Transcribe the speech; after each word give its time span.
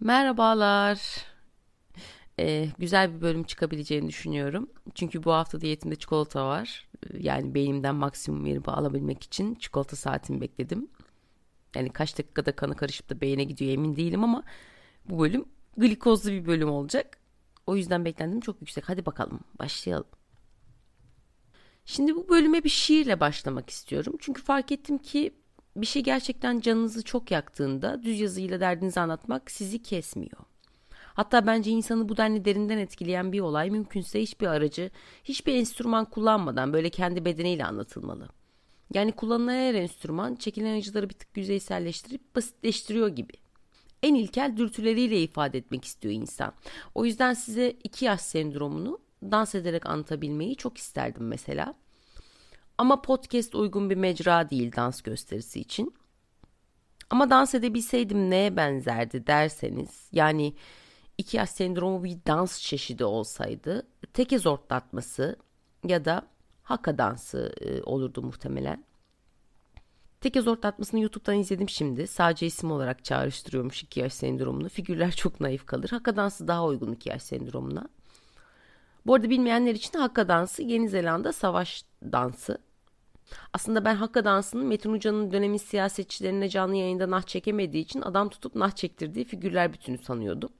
Merhabalar. 0.00 1.00
Ee, 2.40 2.68
güzel 2.78 3.14
bir 3.14 3.20
bölüm 3.20 3.44
çıkabileceğini 3.44 4.08
düşünüyorum. 4.08 4.70
Çünkü 4.94 5.24
bu 5.24 5.32
hafta 5.32 5.60
diyetimde 5.60 5.96
çikolata 5.96 6.46
var. 6.46 6.88
Yani 7.18 7.54
beynimden 7.54 7.94
maksimum 7.94 8.44
verimi 8.44 8.64
alabilmek 8.64 9.22
için 9.22 9.54
çikolata 9.54 9.96
saatimi 9.96 10.40
bekledim. 10.40 10.88
Yani 11.74 11.90
kaç 11.90 12.18
dakikada 12.18 12.52
kanı 12.56 12.76
karışıp 12.76 13.10
da 13.10 13.20
beyne 13.20 13.44
gidiyor 13.44 13.72
emin 13.72 13.96
değilim 13.96 14.24
ama 14.24 14.42
bu 15.04 15.18
bölüm 15.18 15.44
glikozlu 15.76 16.30
bir 16.30 16.46
bölüm 16.46 16.70
olacak. 16.70 17.18
O 17.66 17.76
yüzden 17.76 18.04
beklentim 18.04 18.40
çok 18.40 18.60
yüksek. 18.60 18.88
Hadi 18.88 19.06
bakalım 19.06 19.40
başlayalım. 19.58 20.08
Şimdi 21.84 22.16
bu 22.16 22.28
bölüme 22.28 22.64
bir 22.64 22.68
şiirle 22.68 23.20
başlamak 23.20 23.70
istiyorum. 23.70 24.14
Çünkü 24.20 24.42
fark 24.42 24.72
ettim 24.72 24.98
ki 24.98 25.34
bir 25.80 25.86
şey 25.86 26.02
gerçekten 26.02 26.60
canınızı 26.60 27.02
çok 27.02 27.30
yaktığında 27.30 28.02
düz 28.02 28.20
yazıyla 28.20 28.60
derdinizi 28.60 29.00
anlatmak 29.00 29.50
sizi 29.50 29.82
kesmiyor. 29.82 30.38
Hatta 31.14 31.46
bence 31.46 31.70
insanı 31.70 32.08
bu 32.08 32.16
denli 32.16 32.44
derinden 32.44 32.78
etkileyen 32.78 33.32
bir 33.32 33.40
olay 33.40 33.70
mümkünse 33.70 34.22
hiçbir 34.22 34.46
aracı, 34.46 34.90
hiçbir 35.24 35.54
enstrüman 35.54 36.04
kullanmadan 36.04 36.72
böyle 36.72 36.90
kendi 36.90 37.24
bedeniyle 37.24 37.64
anlatılmalı. 37.64 38.28
Yani 38.94 39.12
kullanılan 39.12 39.52
her 39.52 39.74
enstrüman 39.74 40.34
çekilen 40.34 40.78
acıları 40.78 41.08
bir 41.08 41.14
tık 41.14 41.36
yüzeyselleştirip 41.36 42.36
basitleştiriyor 42.36 43.08
gibi. 43.08 43.32
En 44.02 44.14
ilkel 44.14 44.56
dürtüleriyle 44.56 45.22
ifade 45.22 45.58
etmek 45.58 45.84
istiyor 45.84 46.14
insan. 46.14 46.52
O 46.94 47.04
yüzden 47.04 47.34
size 47.34 47.70
iki 47.84 48.04
yaş 48.04 48.20
sendromunu 48.20 48.98
dans 49.22 49.54
ederek 49.54 49.86
anlatabilmeyi 49.86 50.56
çok 50.56 50.78
isterdim 50.78 51.26
mesela. 51.28 51.74
Ama 52.78 53.02
podcast 53.02 53.54
uygun 53.54 53.90
bir 53.90 53.96
mecra 53.96 54.50
değil 54.50 54.76
dans 54.76 55.02
gösterisi 55.02 55.60
için. 55.60 55.94
Ama 57.10 57.30
dans 57.30 57.54
edebilseydim 57.54 58.30
neye 58.30 58.56
benzerdi 58.56 59.26
derseniz 59.26 60.08
yani 60.12 60.54
iki 61.18 61.36
yaş 61.36 61.50
sendromu 61.50 62.04
bir 62.04 62.18
dans 62.26 62.60
çeşidi 62.60 63.04
olsaydı 63.04 63.86
teke 64.12 64.38
zortlatması 64.38 65.36
ya 65.84 66.04
da 66.04 66.22
haka 66.62 66.98
dansı 66.98 67.52
e, 67.60 67.82
olurdu 67.82 68.22
muhtemelen. 68.22 68.84
Teke 70.20 70.40
zortlatmasını 70.40 71.00
YouTube'dan 71.00 71.38
izledim 71.38 71.68
şimdi. 71.68 72.06
Sadece 72.06 72.46
isim 72.46 72.70
olarak 72.70 73.04
çağrıştırıyormuş 73.04 73.82
iki 73.82 74.00
yaş 74.00 74.12
sendromunu. 74.12 74.68
Figürler 74.68 75.12
çok 75.12 75.40
naif 75.40 75.66
kalır. 75.66 75.88
Haka 75.90 76.16
dansı 76.16 76.48
daha 76.48 76.64
uygun 76.66 76.92
iki 76.92 77.08
yaş 77.08 77.22
sendromuna. 77.22 77.88
Bu 79.06 79.14
arada 79.14 79.30
bilmeyenler 79.30 79.74
için 79.74 79.98
Hakka 79.98 80.28
dansı 80.28 80.62
Yeni 80.62 80.88
Zelanda 80.88 81.32
savaş 81.32 81.84
dansı. 82.02 82.58
Aslında 83.52 83.84
ben 83.84 83.94
Hakka 83.94 84.24
dansının 84.24 84.66
Metin 84.66 84.92
Hoca'nın 84.92 85.32
dönemin 85.32 85.56
siyasetçilerine 85.56 86.48
canlı 86.48 86.76
yayında 86.76 87.10
nah 87.10 87.22
çekemediği 87.22 87.84
için 87.84 88.02
adam 88.02 88.28
tutup 88.28 88.54
nah 88.54 88.70
çektirdiği 88.70 89.24
figürler 89.24 89.72
bütünü 89.72 89.98
sanıyordum. 89.98 90.50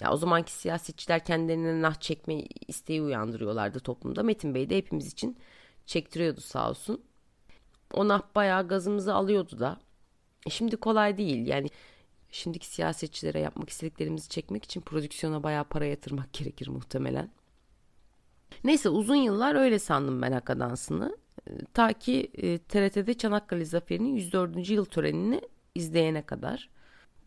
Ya 0.00 0.12
o 0.12 0.16
zamanki 0.16 0.52
siyasetçiler 0.52 1.24
kendilerine 1.24 1.82
nah 1.82 1.94
çekme 1.94 2.44
isteği 2.68 3.02
uyandırıyorlardı 3.02 3.80
toplumda. 3.80 4.22
Metin 4.22 4.54
Bey 4.54 4.70
de 4.70 4.76
hepimiz 4.76 5.06
için 5.06 5.38
çektiriyordu 5.86 6.40
sağ 6.40 6.70
olsun. 6.70 7.04
O 7.94 8.08
nah 8.08 8.22
bayağı 8.34 8.68
gazımızı 8.68 9.14
alıyordu 9.14 9.58
da. 9.60 9.80
E 10.46 10.50
şimdi 10.50 10.76
kolay 10.76 11.18
değil 11.18 11.46
yani 11.46 11.68
şimdiki 12.30 12.66
siyasetçilere 12.66 13.40
yapmak 13.40 13.70
istediklerimizi 13.70 14.28
çekmek 14.28 14.64
için 14.64 14.80
prodüksiyona 14.80 15.42
bayağı 15.42 15.64
para 15.64 15.84
yatırmak 15.84 16.32
gerekir 16.32 16.68
muhtemelen. 16.68 17.30
Neyse 18.64 18.88
uzun 18.88 19.16
yıllar 19.16 19.54
öyle 19.54 19.78
sandım 19.78 20.22
ben 20.22 20.32
Haka 20.32 20.60
dansını. 20.60 21.16
Ta 21.74 21.92
ki 21.92 22.30
e, 22.34 22.58
TRT'de 22.58 23.14
Çanakkale 23.14 23.64
Zaferi'nin 23.64 24.14
104. 24.14 24.70
yıl 24.70 24.84
törenini 24.84 25.40
izleyene 25.74 26.22
kadar. 26.22 26.68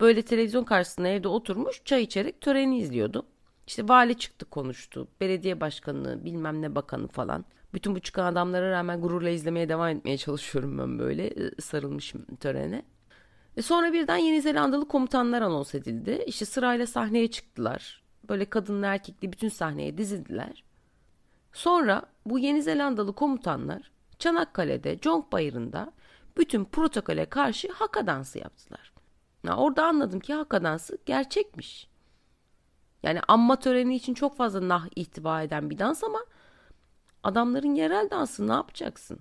Böyle 0.00 0.22
televizyon 0.22 0.64
karşısında 0.64 1.08
evde 1.08 1.28
oturmuş 1.28 1.82
çay 1.84 2.02
içerek 2.02 2.40
töreni 2.40 2.78
izliyordum. 2.78 3.26
İşte 3.66 3.88
vali 3.88 4.18
çıktı 4.18 4.44
konuştu. 4.44 5.08
Belediye 5.20 5.60
başkanı, 5.60 6.24
bilmem 6.24 6.62
ne 6.62 6.74
bakanı 6.74 7.08
falan. 7.08 7.44
Bütün 7.74 7.94
bu 7.94 8.00
çıkan 8.00 8.32
adamlara 8.32 8.70
rağmen 8.70 9.00
gururla 9.00 9.28
izlemeye 9.28 9.68
devam 9.68 9.88
etmeye 9.88 10.18
çalışıyorum 10.18 10.78
ben 10.78 10.98
böyle 10.98 11.26
e, 11.26 11.60
sarılmışım 11.60 12.24
törene. 12.40 12.82
E 13.56 13.62
sonra 13.62 13.92
birden 13.92 14.16
Yeni 14.16 14.42
Zelandalı 14.42 14.88
komutanlar 14.88 15.42
anons 15.42 15.74
edildi. 15.74 16.24
İşte 16.26 16.44
sırayla 16.44 16.86
sahneye 16.86 17.30
çıktılar. 17.30 18.02
Böyle 18.28 18.44
kadınlı 18.44 18.86
erkekli 18.86 19.32
bütün 19.32 19.48
sahneye 19.48 19.98
dizildiler. 19.98 20.64
Sonra 21.52 22.02
bu 22.26 22.38
Yeni 22.38 22.62
Zelandalı 22.62 23.12
komutanlar 23.14 23.91
Çanakkale'de, 24.22 24.98
Conk 24.98 25.32
Bayırı'nda 25.32 25.92
bütün 26.36 26.64
protokole 26.64 27.24
karşı 27.24 27.68
haka 27.72 28.06
dansı 28.06 28.38
yaptılar. 28.38 28.92
Ya 29.44 29.56
orada 29.56 29.86
anladım 29.86 30.20
ki 30.20 30.34
haka 30.34 30.64
dansı 30.64 30.98
gerçekmiş. 31.06 31.88
Yani 33.02 33.20
amma 33.28 33.58
töreni 33.58 33.94
için 33.94 34.14
çok 34.14 34.36
fazla 34.36 34.68
nah 34.68 34.88
ihtiva 34.96 35.42
eden 35.42 35.70
bir 35.70 35.78
dans 35.78 36.04
ama 36.04 36.24
adamların 37.22 37.74
yerel 37.74 38.10
dansı 38.10 38.48
ne 38.48 38.52
yapacaksın? 38.52 39.18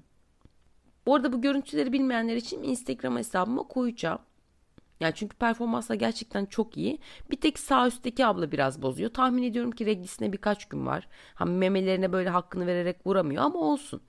Bu 1.06 1.16
arada 1.16 1.34
bu 1.34 1.42
görüntüleri 1.42 1.94
bilmeyenler 1.94 2.36
için 2.36 2.64
Instagram 2.64 3.18
hesabıma 3.18 3.64
koyacağım. 3.64 4.20
Yani 5.00 5.14
çünkü 5.16 5.38
performansla 5.38 5.96
gerçekten 5.96 6.46
çok 6.46 6.78
iyi. 6.78 7.00
Bir 7.32 7.42
tek 7.42 7.60
sağ 7.60 7.88
üstteki 7.88 8.26
abla 8.26 8.52
biraz 8.52 8.82
bozuyor. 8.82 9.14
Tahmin 9.14 9.44
ediyorum 9.44 9.72
ki 9.72 9.86
reglisine 9.86 10.34
birkaç 10.34 10.66
gün 10.66 10.86
var. 10.86 11.08
Ha 11.36 11.46
memelerine 11.46 12.14
böyle 12.14 12.30
hakkını 12.30 12.68
vererek 12.68 13.08
vuramıyor 13.08 13.44
ama 13.44 13.60
olsun. 13.60 14.02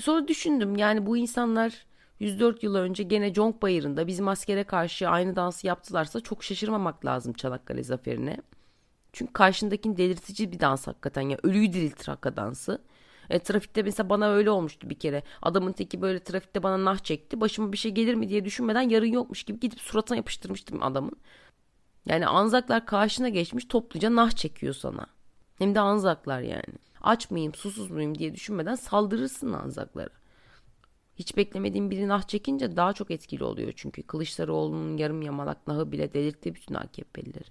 Sonra 0.00 0.28
düşündüm 0.28 0.76
yani 0.76 1.06
bu 1.06 1.16
insanlar 1.16 1.86
104 2.20 2.62
yıl 2.62 2.74
önce 2.74 3.02
gene 3.02 3.32
Conk 3.32 3.62
Bayırı'nda 3.62 4.06
bizim 4.06 4.28
askere 4.28 4.64
karşı 4.64 5.08
aynı 5.08 5.36
dansı 5.36 5.66
yaptılarsa 5.66 6.20
çok 6.20 6.44
şaşırmamak 6.44 7.04
lazım 7.04 7.32
Çanakkale 7.32 7.82
Zaferi'ne. 7.82 8.36
Çünkü 9.12 9.32
karşındakinin 9.32 9.96
delirtici 9.96 10.52
bir 10.52 10.60
dans 10.60 10.86
hakikaten 10.86 11.22
ya 11.22 11.38
ölüyü 11.42 11.72
diriltir 11.72 12.06
hakka 12.06 12.36
dansı. 12.36 12.82
E, 13.30 13.38
trafikte 13.38 13.82
mesela 13.82 14.10
bana 14.10 14.28
öyle 14.28 14.50
olmuştu 14.50 14.90
bir 14.90 14.98
kere. 14.98 15.22
Adamın 15.42 15.72
teki 15.72 16.02
böyle 16.02 16.18
trafikte 16.18 16.62
bana 16.62 16.84
nah 16.84 16.98
çekti. 16.98 17.40
Başıma 17.40 17.72
bir 17.72 17.76
şey 17.76 17.92
gelir 17.92 18.14
mi 18.14 18.28
diye 18.28 18.44
düşünmeden 18.44 18.82
yarın 18.82 19.06
yokmuş 19.06 19.44
gibi 19.44 19.60
gidip 19.60 19.80
suratına 19.80 20.16
yapıştırmıştım 20.16 20.82
adamın. 20.82 21.16
Yani 22.06 22.26
anzaklar 22.26 22.86
karşına 22.86 23.28
geçmiş 23.28 23.64
topluca 23.64 24.14
nah 24.14 24.30
çekiyor 24.30 24.74
sana. 24.74 25.06
Hem 25.58 25.74
de 25.74 25.80
anzaklar 25.80 26.40
yani. 26.40 26.78
Aç 27.00 27.30
mıyım 27.30 27.54
susuz 27.54 27.90
muyum 27.90 28.18
diye 28.18 28.34
düşünmeden 28.34 28.74
saldırırsın 28.74 29.52
anzaklara. 29.52 30.10
Hiç 31.16 31.36
beklemediğim 31.36 31.90
biri 31.90 32.08
nah 32.08 32.22
çekince 32.22 32.76
daha 32.76 32.92
çok 32.92 33.10
etkili 33.10 33.44
oluyor 33.44 33.72
çünkü. 33.76 34.02
Kılıçdaroğlu'nun 34.02 34.96
yarım 34.96 35.22
yamalak 35.22 35.66
nahı 35.66 35.92
bile 35.92 36.14
delirtti 36.14 36.54
bütün 36.54 36.74
AKP'lileri. 36.74 37.48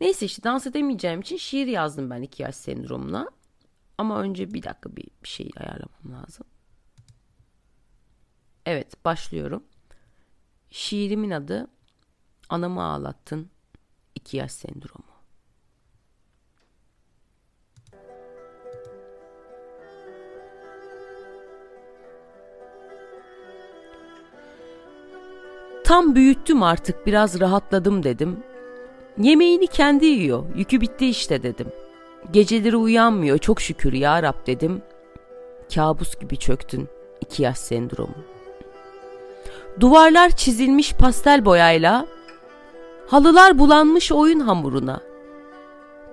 Neyse 0.00 0.26
işte 0.26 0.42
dans 0.42 0.66
edemeyeceğim 0.66 1.20
için 1.20 1.36
şiir 1.36 1.66
yazdım 1.66 2.10
ben 2.10 2.22
iki 2.22 2.42
yaş 2.42 2.54
sendromuna. 2.54 3.30
Ama 3.98 4.20
önce 4.20 4.54
bir 4.54 4.62
dakika 4.62 4.96
bir, 4.96 5.06
bir 5.22 5.28
şey 5.28 5.50
ayarlamam 5.56 6.22
lazım. 6.22 6.46
Evet 8.66 9.04
başlıyorum. 9.04 9.64
Şiirimin 10.70 11.30
adı 11.30 11.68
Anamı 12.48 12.82
Ağlattın 12.82 13.50
iki 14.14 14.36
yaş 14.36 14.52
sendromu. 14.52 15.05
Tam 25.86 26.14
büyüttüm 26.14 26.62
artık 26.62 27.06
biraz 27.06 27.40
rahatladım 27.40 28.02
dedim. 28.02 28.36
Yemeğini 29.18 29.66
kendi 29.66 30.06
yiyor 30.06 30.44
yükü 30.56 30.80
bitti 30.80 31.08
işte 31.08 31.42
dedim. 31.42 31.66
Geceleri 32.30 32.76
uyanmıyor 32.76 33.38
çok 33.38 33.60
şükür 33.60 33.92
ya 33.92 34.22
Rab 34.22 34.46
dedim. 34.46 34.82
Kabus 35.74 36.18
gibi 36.20 36.36
çöktün 36.36 36.88
iki 37.20 37.42
yaş 37.42 37.58
sendromu. 37.58 38.14
Duvarlar 39.80 40.30
çizilmiş 40.30 40.92
pastel 40.92 41.44
boyayla, 41.44 42.06
halılar 43.06 43.58
bulanmış 43.58 44.12
oyun 44.12 44.40
hamuruna. 44.40 45.00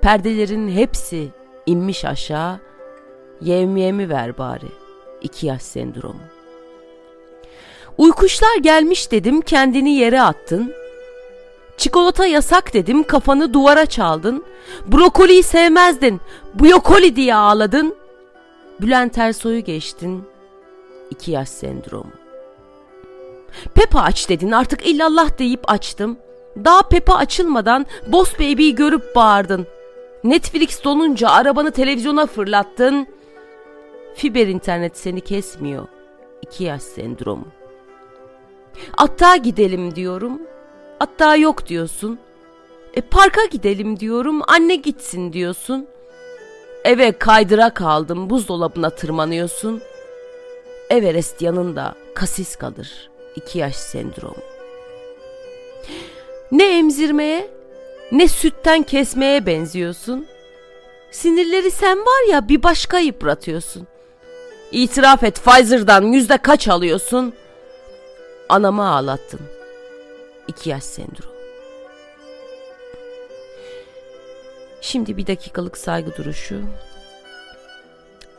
Perdelerin 0.02 0.70
hepsi 0.70 1.28
inmiş 1.66 2.06
aşağı, 2.06 2.60
yevmiyemi 3.42 4.10
ver 4.10 4.38
bari 4.38 4.72
iki 5.22 5.48
yaş 5.48 5.62
sendromu. 5.62 6.33
Uykuşlar 7.98 8.58
gelmiş 8.58 9.12
dedim 9.12 9.42
kendini 9.42 9.96
yere 9.96 10.22
attın. 10.22 10.74
Çikolata 11.78 12.26
yasak 12.26 12.74
dedim 12.74 13.04
kafanı 13.04 13.54
duvara 13.54 13.86
çaldın. 13.86 14.44
Brokoliyi 14.88 15.44
sevmezdin. 15.44 16.22
Brokoli 16.54 17.16
diye 17.16 17.36
ağladın. 17.36 17.96
Bülent 18.82 19.18
Ersoy'u 19.18 19.60
geçtin. 19.60 20.24
İki 21.12 21.32
yaş 21.32 21.50
sendromu. 21.50 22.12
Pepa 23.76 24.00
aç 24.02 24.30
dedin 24.30 24.52
artık 24.52 24.86
illallah 24.88 25.38
deyip 25.40 25.72
açtım. 25.72 26.18
Daha 26.58 26.82
Pepa 26.82 27.16
açılmadan 27.16 27.86
Boss 28.08 28.34
Baby'yi 28.34 28.76
görüp 28.76 29.16
bağırdın. 29.16 29.68
Netflix 30.24 30.84
donunca 30.84 31.30
arabanı 31.30 31.72
televizyona 31.72 32.26
fırlattın. 32.26 33.08
Fiber 34.16 34.48
internet 34.48 34.98
seni 34.98 35.22
kesmiyor. 35.22 35.88
İki 36.42 36.64
yaş 36.64 36.82
sendromu. 36.82 37.46
Atta 38.98 39.36
gidelim 39.36 39.96
diyorum. 39.96 40.42
Hatta 41.00 41.36
yok 41.36 41.68
diyorsun. 41.68 42.20
E 42.94 43.02
parka 43.02 43.46
gidelim 43.46 44.00
diyorum. 44.00 44.42
Anne 44.48 44.76
gitsin 44.76 45.34
diyorsun. 45.34 45.88
Eve 46.84 47.12
kaydıra 47.12 47.70
kaldım. 47.70 48.30
Buzdolabına 48.30 48.90
tırmanıyorsun. 48.90 49.82
Everest 50.90 51.42
yanında 51.42 51.96
kasis 52.16 52.56
kalır. 52.56 53.10
İki 53.36 53.60
yaş 53.60 53.76
sendromu. 53.76 54.36
Ne 56.52 56.78
emzirmeye 56.78 57.48
ne 58.12 58.28
sütten 58.28 58.84
kesmeye 58.84 59.46
benziyorsun. 59.46 60.28
Sinirleri 61.12 61.72
sen 61.72 61.98
var 62.00 62.30
ya 62.32 62.50
bir 62.50 62.64
başka 62.64 63.00
yıpratıyorsun. 63.00 63.88
İtiraf 64.72 65.24
et 65.24 65.42
Pfizer'dan 65.46 66.04
yüzde 66.04 66.38
kaç 66.38 66.68
alıyorsun? 66.68 67.34
Anamı 68.50 68.90
ağlattın. 68.90 69.40
İki 70.48 70.70
yaş 70.70 70.84
sendromu. 70.84 71.34
Şimdi 74.82 75.18
bir 75.18 75.28
dakikalık 75.28 75.78
saygı 75.78 76.16
duruşu. 76.16 76.62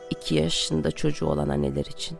İki 0.09 0.35
yaşında 0.35 0.91
çocuğu 0.91 1.25
olan 1.25 1.49
anneler 1.49 1.85
için. 1.85 2.17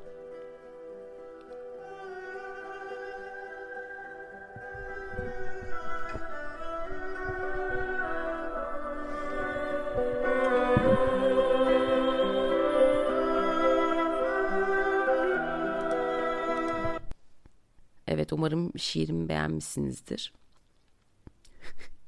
Şiirimi 18.79 19.29
beğenmişsinizdir. 19.29 20.33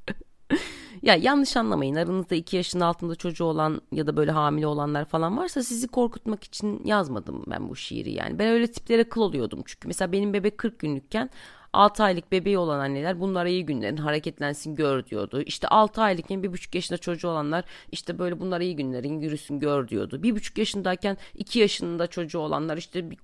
ya 1.02 1.16
yanlış 1.16 1.58
anlamayın 1.58 1.96
aranızda 1.96 2.36
iki 2.36 2.56
yaşın 2.56 2.80
altında 2.80 3.16
çocuğu 3.16 3.46
olan 3.46 3.82
ya 3.92 4.08
da 4.08 4.18
böyle 4.18 4.32
hamile 4.32 4.68
olanlar 4.68 5.06
falan 5.06 5.38
varsa 5.38 5.64
sizi 5.64 5.88
korkutmak 5.88 6.44
için 6.44 6.82
yazmadım 6.86 7.44
ben 7.48 7.70
bu 7.70 7.76
şiiri 7.76 8.12
yani. 8.12 8.40
Ben 8.40 8.48
öyle 8.48 8.72
tiplere 8.72 9.04
kıl 9.04 9.22
oluyordum 9.22 9.64
çünkü 9.66 9.88
mesela 9.88 10.12
benim 10.12 10.34
bebek 10.34 10.58
40 10.58 10.80
günlükken 10.80 11.30
6 11.74 12.04
aylık 12.04 12.32
bebeği 12.32 12.58
olan 12.58 12.80
anneler 12.80 13.20
bunlara 13.20 13.50
iyi 13.50 13.66
günlerin 13.66 13.98
hareketlensin 13.98 14.76
gör 14.76 15.06
diyordu. 15.06 15.42
İşte 15.42 15.68
6 15.68 16.02
aylıkken 16.02 16.40
1,5 16.44 16.78
yaşında 16.78 16.98
çocuğu 16.98 17.28
olanlar 17.28 17.66
işte 17.92 18.20
böyle 18.20 18.40
bunlara 18.40 18.64
iyi 18.64 18.76
günlerin 18.76 19.20
yürüsün 19.20 19.60
gör 19.60 19.88
diyordu. 19.88 20.16
1,5 20.24 20.60
yaşındayken 20.60 21.18
2 21.36 21.60
yaşında 21.60 22.08
çocuğu 22.08 22.40
olanlar 22.40 22.78
işte 22.78 23.12
bir 23.12 23.18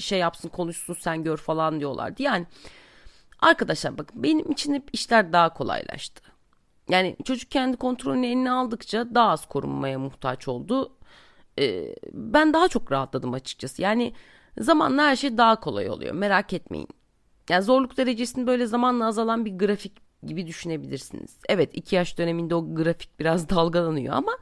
şey 0.00 0.18
yapsın 0.18 0.48
konuşsun 0.48 0.94
sen 0.94 1.24
gör 1.24 1.36
falan 1.36 1.80
diyorlardı. 1.80 2.22
Yani 2.22 2.46
arkadaşlar 3.42 3.98
bakın 3.98 4.22
benim 4.22 4.50
için 4.50 4.74
hep 4.74 4.88
işler 4.92 5.32
daha 5.32 5.54
kolaylaştı. 5.54 6.22
Yani 6.88 7.16
çocuk 7.24 7.50
kendi 7.50 7.76
kontrolünü 7.76 8.26
eline 8.26 8.50
aldıkça 8.50 9.14
daha 9.14 9.30
az 9.30 9.48
korunmaya 9.48 9.98
muhtaç 9.98 10.48
oldu. 10.48 10.96
Ee, 11.58 11.94
ben 12.12 12.52
daha 12.52 12.68
çok 12.68 12.92
rahatladım 12.92 13.34
açıkçası. 13.34 13.82
Yani 13.82 14.12
zamanla 14.58 15.02
her 15.02 15.16
şey 15.16 15.38
daha 15.38 15.60
kolay 15.60 15.90
oluyor. 15.90 16.14
Merak 16.14 16.52
etmeyin. 16.52 16.88
Yani 17.50 17.62
zorluk 17.62 17.96
derecesini 17.96 18.46
böyle 18.46 18.66
zamanla 18.66 19.06
azalan 19.06 19.44
bir 19.44 19.58
grafik 19.58 19.92
gibi 20.22 20.46
düşünebilirsiniz. 20.46 21.36
Evet 21.48 21.70
iki 21.72 21.96
yaş 21.96 22.18
döneminde 22.18 22.54
o 22.54 22.74
grafik 22.74 23.20
biraz 23.20 23.48
dalgalanıyor 23.50 24.14
ama 24.14 24.32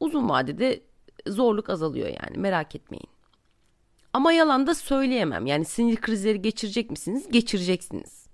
uzun 0.00 0.28
vadede 0.28 0.80
zorluk 1.26 1.70
azalıyor 1.70 2.08
yani 2.08 2.38
merak 2.38 2.74
etmeyin. 2.74 3.08
Ama 4.12 4.32
yalan 4.32 4.66
da 4.66 4.74
söyleyemem. 4.74 5.46
Yani 5.46 5.64
sinir 5.64 5.96
krizleri 5.96 6.42
geçirecek 6.42 6.90
misiniz? 6.90 7.28
Geçireceksiniz. 7.30 8.27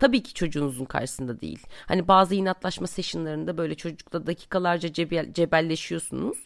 Tabii 0.00 0.22
ki 0.22 0.34
çocuğunuzun 0.34 0.84
karşısında 0.84 1.40
değil. 1.40 1.58
Hani 1.86 2.08
bazı 2.08 2.34
inatlaşma 2.34 2.86
sessionlarında 2.86 3.58
böyle 3.58 3.74
çocukla 3.74 4.26
dakikalarca 4.26 4.92
cebel, 4.92 5.32
cebelleşiyorsunuz. 5.32 6.38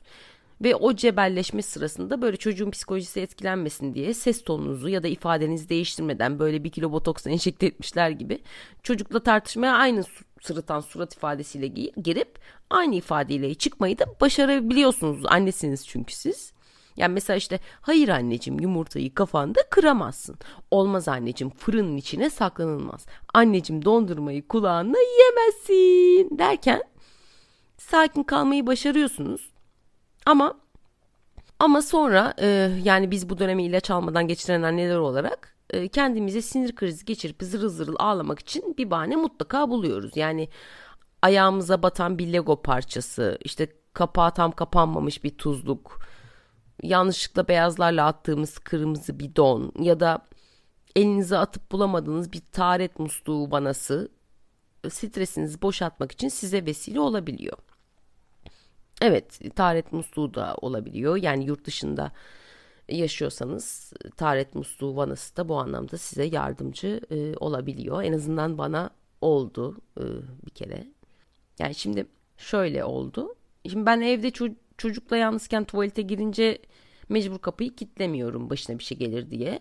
Ve 0.62 0.74
o 0.76 0.94
cebelleşme 0.94 1.62
sırasında 1.62 2.22
böyle 2.22 2.36
çocuğun 2.36 2.70
psikolojisi 2.70 3.20
etkilenmesin 3.20 3.94
diye 3.94 4.14
ses 4.14 4.44
tonunuzu 4.44 4.88
ya 4.88 5.02
da 5.02 5.08
ifadenizi 5.08 5.68
değiştirmeden 5.68 6.38
böyle 6.38 6.64
bir 6.64 6.70
kilo 6.70 6.92
botoks 6.92 7.26
enjekte 7.26 7.66
etmişler 7.66 8.10
gibi 8.10 8.38
çocukla 8.82 9.22
tartışmaya 9.22 9.74
aynı 9.74 10.04
sırıtan 10.42 10.80
surat 10.80 11.14
ifadesiyle 11.14 11.66
girip 12.02 12.38
aynı 12.70 12.94
ifadeyle 12.94 13.54
çıkmayı 13.54 13.98
da 13.98 14.04
başarabiliyorsunuz. 14.20 15.22
Annesiniz 15.26 15.86
çünkü 15.86 16.14
siz. 16.14 16.53
Yani 16.96 17.12
mesela 17.12 17.37
işte 17.37 17.61
hayır 17.81 18.08
anneciğim 18.08 18.61
yumurtayı 18.61 19.14
kafanda 19.14 19.61
kıramazsın. 19.70 20.37
Olmaz 20.70 21.08
anneciğim 21.08 21.55
fırının 21.55 21.96
içine 21.96 22.31
saklanılmaz. 22.31 23.06
Anneciğim 23.35 23.85
dondurmayı 23.85 24.49
kulağına 24.49 24.99
yiyemezsin 24.99 26.38
derken 26.38 26.82
sakin 27.79 28.23
kalmayı 28.23 28.67
başarıyorsunuz. 28.67 29.50
Ama 30.26 30.55
ama 31.58 31.82
sonra 31.82 32.35
e, 32.41 32.46
yani 32.85 33.11
biz 33.11 33.31
bu 33.31 33.38
dönemi 33.38 33.64
ilaç 33.64 33.90
almadan 33.90 34.29
geçiren 34.29 34.62
anneler 34.62 34.97
olarak 34.97 35.56
e, 35.70 35.88
kendimize 35.88 36.43
sinir 36.43 36.75
krizi 36.75 37.05
geçirip 37.05 37.37
zırıl 37.43 37.69
zırıl 37.69 37.97
ağlamak 37.99 38.38
için 38.38 38.75
bir 38.79 38.90
bahane 38.90 39.17
mutlaka 39.17 39.70
buluyoruz. 39.70 40.17
Yani 40.17 40.49
ayağımıza 41.23 41.82
batan 41.82 42.19
bir 42.19 42.32
Lego 42.32 42.62
parçası, 42.62 43.38
işte 43.44 43.69
kapağı 43.93 44.35
tam 44.35 44.52
kapanmamış 44.52 45.25
bir 45.25 45.38
tuzluk, 45.38 45.99
yanlışlıkla 46.84 47.48
beyazlarla 47.48 48.06
attığımız 48.06 48.58
kırmızı 48.58 49.19
bir 49.19 49.36
don 49.36 49.72
ya 49.81 50.00
da 50.00 50.19
elinize 50.96 51.38
atıp 51.38 51.72
bulamadığınız 51.72 52.32
bir 52.32 52.42
taharet 52.52 52.98
musluğu 52.98 53.50
vanası 53.50 54.08
stresinizi 54.90 55.62
boşaltmak 55.62 56.12
için 56.12 56.28
size 56.28 56.66
vesile 56.66 57.00
olabiliyor. 57.00 57.58
Evet, 59.02 59.56
taharet 59.56 59.92
musluğu 59.92 60.34
da 60.34 60.54
olabiliyor. 60.60 61.16
Yani 61.16 61.44
yurt 61.44 61.64
dışında 61.64 62.12
yaşıyorsanız 62.88 63.92
taharet 64.16 64.54
musluğu 64.54 64.96
vanası 64.96 65.37
da 65.37 65.48
bu 65.48 65.58
anlamda 65.58 65.98
size 65.98 66.25
yardımcı 66.25 67.00
e, 67.10 67.37
olabiliyor. 67.37 68.02
En 68.02 68.12
azından 68.12 68.58
bana 68.58 68.90
oldu 69.20 69.76
e, 70.00 70.02
bir 70.46 70.50
kere. 70.50 70.87
Yani 71.58 71.75
şimdi 71.75 72.06
şöyle 72.37 72.84
oldu. 72.84 73.34
Şimdi 73.70 73.87
ben 73.87 74.00
evde 74.00 74.30
çocukla 74.79 75.17
yalnızken 75.17 75.65
tuvalete 75.65 76.03
girince 76.03 76.59
mecbur 77.09 77.38
kapıyı 77.38 77.76
kilitlemiyorum 77.76 78.50
başına 78.50 78.79
bir 78.79 78.85
şey 78.85 78.99
gelir 78.99 79.31
diye. 79.31 79.61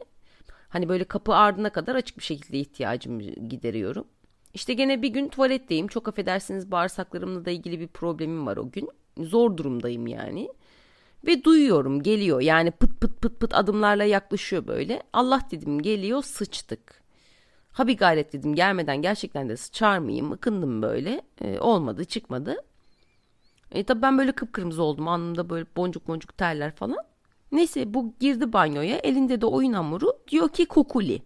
Hani 0.69 0.89
böyle 0.89 1.03
kapı 1.03 1.33
ardına 1.33 1.69
kadar 1.69 1.95
açık 1.95 2.17
bir 2.17 2.23
şekilde 2.23 2.59
ihtiyacımı 2.59 3.21
gideriyorum. 3.23 4.07
İşte 4.53 4.73
gene 4.73 5.01
bir 5.01 5.07
gün 5.07 5.27
tuvaletteyim. 5.27 5.87
Çok 5.87 6.07
affedersiniz 6.07 6.71
bağırsaklarımla 6.71 7.45
da 7.45 7.51
ilgili 7.51 7.79
bir 7.79 7.87
problemim 7.87 8.45
var 8.47 8.57
o 8.57 8.71
gün 8.71 8.89
zor 9.17 9.57
durumdayım 9.57 10.07
yani. 10.07 10.49
Ve 11.27 11.43
duyuyorum 11.43 12.03
geliyor 12.03 12.41
yani 12.41 12.71
pıt 12.71 13.01
pıt 13.01 13.21
pıt 13.21 13.39
pıt 13.39 13.53
adımlarla 13.55 14.03
yaklaşıyor 14.03 14.67
böyle. 14.67 15.03
Allah 15.13 15.41
dedim 15.51 15.81
geliyor 15.81 16.23
sıçtık. 16.23 17.03
Ha 17.71 17.87
bir 17.87 17.97
gayret 17.97 18.33
dedim 18.33 18.55
gelmeden 18.55 19.01
gerçekten 19.01 19.49
de 19.49 19.57
sıçar 19.57 19.97
mıyım? 19.99 20.33
Ikındım 20.33 20.81
böyle. 20.81 21.21
E, 21.41 21.59
olmadı 21.59 22.05
çıkmadı. 22.05 22.55
E 23.73 23.83
tabi 23.83 24.01
ben 24.01 24.17
böyle 24.17 24.31
kıpkırmızı 24.31 24.83
oldum. 24.83 25.07
Anımda 25.07 25.49
böyle 25.49 25.65
boncuk 25.77 26.07
boncuk 26.07 26.37
terler 26.37 26.75
falan. 26.75 26.97
Neyse 27.51 27.93
bu 27.93 28.13
girdi 28.19 28.53
banyoya. 28.53 28.97
Elinde 28.97 29.41
de 29.41 29.45
oyun 29.45 29.73
hamuru. 29.73 30.13
Diyor 30.27 30.49
ki 30.49 30.65
kokuli. 30.65 31.21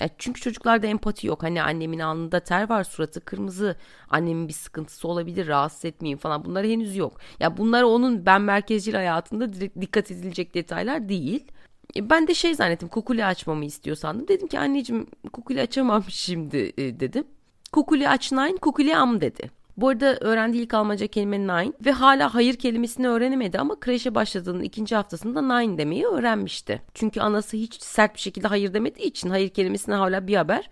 Ya 0.00 0.08
çünkü 0.18 0.40
çocuklarda 0.40 0.86
empati 0.86 1.26
yok. 1.26 1.42
Hani 1.42 1.62
annemin 1.62 1.98
alnında 1.98 2.40
ter 2.40 2.68
var, 2.68 2.84
suratı 2.84 3.20
kırmızı. 3.20 3.76
Annemin 4.10 4.48
bir 4.48 4.52
sıkıntısı 4.52 5.08
olabilir, 5.08 5.46
rahatsız 5.46 5.84
etmeyeyim 5.84 6.18
falan. 6.18 6.44
Bunlar 6.44 6.66
henüz 6.66 6.96
yok. 6.96 7.20
Ya 7.40 7.56
bunlar 7.56 7.82
onun 7.82 8.26
ben 8.26 8.42
merkezcil 8.42 8.94
hayatında 8.94 9.52
dikkat 9.80 10.10
edilecek 10.10 10.54
detaylar 10.54 11.08
değil. 11.08 11.52
E, 11.96 12.10
ben 12.10 12.26
de 12.28 12.34
şey 12.34 12.54
zannettim 12.54 12.88
kukuli 12.88 13.24
açmamı 13.24 13.64
istiyor 13.64 13.96
sandım. 13.96 14.28
Dedim 14.28 14.48
ki 14.48 14.58
anneciğim 14.58 15.06
kukuli 15.32 15.60
açamam 15.60 16.04
şimdi 16.08 16.72
e, 16.78 17.00
dedim. 17.00 17.24
Kukuli 17.72 18.08
aç 18.08 18.32
nine 18.32 18.56
kukuli 18.56 18.96
am 18.96 19.20
dedi. 19.20 19.57
Bu 19.78 19.88
arada 19.88 20.16
öğrendiği 20.20 20.62
ilk 20.62 20.74
Almanca 20.74 21.06
kelime 21.06 21.38
nine 21.40 21.72
ve 21.84 21.92
hala 21.92 22.34
hayır 22.34 22.56
kelimesini 22.56 23.08
öğrenemedi 23.08 23.58
ama 23.58 23.80
kreşe 23.80 24.14
başladığının 24.14 24.62
ikinci 24.62 24.96
haftasında 24.96 25.58
nine 25.58 25.78
demeyi 25.78 26.06
öğrenmişti. 26.06 26.82
Çünkü 26.94 27.20
anası 27.20 27.56
hiç 27.56 27.82
sert 27.82 28.14
bir 28.14 28.20
şekilde 28.20 28.48
hayır 28.48 28.74
demediği 28.74 29.06
için 29.06 29.30
hayır 29.30 29.48
kelimesine 29.48 29.94
hala 29.94 30.26
bir 30.26 30.36
haber. 30.36 30.70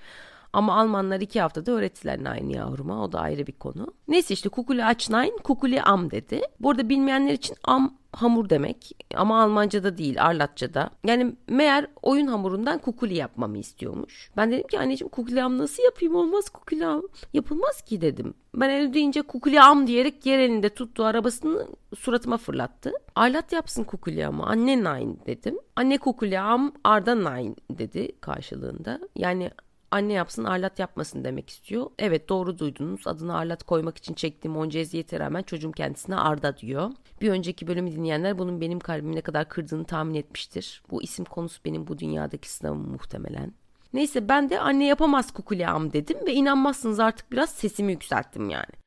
Ama 0.57 0.77
Almanlar 0.81 1.21
iki 1.21 1.41
haftada 1.41 1.73
öğrettiler 1.73 2.19
nine 2.19 2.57
yavruma. 2.57 3.05
O 3.05 3.13
da 3.13 3.21
ayrı 3.21 3.47
bir 3.47 3.53
konu. 3.53 3.87
Neyse 4.09 4.35
işte 4.35 4.49
kukuli 4.49 4.85
aç 4.85 5.11
nine, 5.11 5.37
kukuli 5.45 5.83
am 5.83 6.11
dedi. 6.11 6.41
Bu 6.61 6.71
arada 6.71 6.89
bilmeyenler 6.89 7.33
için 7.33 7.57
am 7.65 7.95
hamur 8.13 8.51
demek 8.51 8.97
ama 9.15 9.43
Almanca'da 9.43 9.99
değil 9.99 10.25
Arlatça'da. 10.25 10.91
Yani 11.05 11.37
meğer 11.49 11.87
oyun 12.03 12.27
hamurundan 12.27 12.79
kukuli 12.79 13.15
yapmamı 13.15 13.59
istiyormuş. 13.59 14.31
Ben 14.37 14.53
dedim 14.53 14.67
ki 14.67 14.79
anneciğim 14.79 15.11
kukuliam 15.11 15.59
nasıl 15.59 15.83
yapayım 15.83 16.15
olmaz 16.15 16.49
kukuliam. 16.49 17.03
Yapılmaz 17.33 17.83
ki 17.83 18.01
dedim. 18.01 18.35
Ben 18.55 18.71
el 18.71 18.95
deyince 18.95 19.23
kukuliam 19.23 19.87
diyerek 19.87 20.27
yer 20.27 20.39
elinde 20.39 20.69
tuttu 20.69 21.05
arabasını 21.05 21.67
suratıma 21.99 22.37
fırlattı. 22.37 22.93
Arlat 23.15 23.53
yapsın 23.53 23.85
kukuliamı 23.85 24.47
anne 24.47 24.77
nine 24.77 25.27
dedim. 25.27 25.59
Anne 25.77 25.99
kukuliam 25.99 26.73
Arda 26.85 27.15
nine 27.15 27.55
dedi 27.71 28.13
karşılığında. 28.21 29.01
Yani 29.17 29.51
anne 29.91 30.13
yapsın 30.13 30.45
Arlat 30.45 30.79
yapmasın 30.79 31.25
demek 31.25 31.51
istiyor. 31.51 31.87
Evet 31.99 32.29
doğru 32.29 32.59
duydunuz. 32.59 33.07
Adını 33.07 33.37
Arlat 33.37 33.63
koymak 33.63 33.99
için 33.99 34.15
çektiğim 34.15 34.57
onca 34.57 34.81
eziyete 34.81 35.21
rağmen 35.21 35.43
çocuğum 35.43 35.73
kendisine 35.73 36.17
Arda 36.17 36.57
diyor. 36.57 36.91
Bir 37.21 37.31
önceki 37.31 37.67
bölümü 37.67 37.93
dinleyenler 37.93 38.39
bunun 38.39 38.61
benim 38.61 38.81
kalbimi 38.81 39.17
ne 39.17 39.21
kadar 39.21 39.49
kırdığını 39.49 39.85
tahmin 39.85 40.15
etmiştir. 40.15 40.83
Bu 40.91 41.03
isim 41.03 41.25
konusu 41.25 41.65
benim 41.65 41.87
bu 41.87 41.99
dünyadaki 41.99 42.51
sınavım 42.51 42.91
muhtemelen. 42.91 43.53
Neyse 43.93 44.29
ben 44.29 44.51
de 44.51 44.61
anne 44.61 44.87
yapamaz 44.87 45.33
kukuliam 45.33 45.93
dedim 45.93 46.19
ve 46.27 46.35
inanmazsınız 46.35 47.01
artık 47.01 47.33
biraz 47.33 47.51
sesimi 47.51 47.93
yükselttim 47.93 48.51
yani. 48.51 48.86